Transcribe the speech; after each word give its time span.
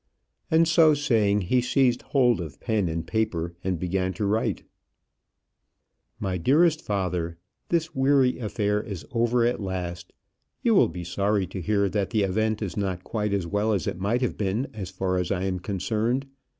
And, 0.49 0.67
so 0.67 0.95
saying, 0.95 1.41
he 1.41 1.61
seized 1.61 2.01
hold 2.01 2.41
of 2.41 2.59
pen 2.59 2.89
and 2.89 3.05
paper 3.05 3.53
and 3.63 3.77
began 3.77 4.13
to 4.13 4.25
write. 4.25 4.63
My 6.19 6.39
dearest 6.39 6.81
Father, 6.81 7.37
This 7.69 7.93
weary 7.93 8.39
affair 8.39 8.81
is 8.81 9.05
over 9.11 9.45
at 9.45 9.61
last. 9.61 10.11
You 10.63 10.73
will 10.73 10.89
be 10.89 11.03
sorry 11.03 11.45
to 11.45 11.61
hear 11.61 11.87
that 11.87 12.09
the 12.09 12.23
event 12.23 12.63
is 12.63 12.75
not 12.75 13.03
quite 13.03 13.31
as 13.31 13.45
well 13.45 13.73
as 13.73 13.85
it 13.85 13.99
might 14.01 14.21
have 14.21 14.39
been 14.39 14.69
as 14.73 14.89
far 14.89 15.19
as 15.19 15.31
I 15.31 15.43
am 15.43 15.59
concerned. 15.59 16.25